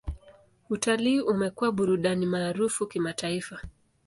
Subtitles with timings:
[0.69, 3.61] Utalii umekuwa burudani maarufu kimataifa.